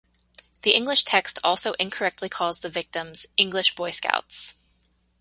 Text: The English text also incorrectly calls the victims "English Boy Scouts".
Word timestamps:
The 0.63 0.71
English 0.71 1.03
text 1.03 1.37
also 1.43 1.73
incorrectly 1.73 2.27
calls 2.27 2.61
the 2.61 2.69
victims 2.71 3.27
"English 3.37 3.75
Boy 3.75 3.91
Scouts". 3.91 4.55